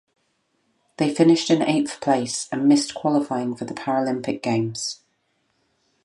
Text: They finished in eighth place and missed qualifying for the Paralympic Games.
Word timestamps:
They 0.97 1.13
finished 1.13 1.51
in 1.51 1.61
eighth 1.61 2.01
place 2.01 2.49
and 2.51 2.67
missed 2.67 2.95
qualifying 2.95 3.55
for 3.55 3.65
the 3.65 3.75
Paralympic 3.75 4.41
Games. 4.41 5.01